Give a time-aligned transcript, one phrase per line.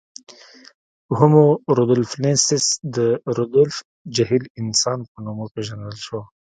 [1.17, 1.45] هومو
[1.77, 2.65] رودولفنسیس
[2.95, 2.97] د
[3.37, 3.77] رودولف
[4.15, 6.19] جهیل انسان په نوم وپېژندل شو.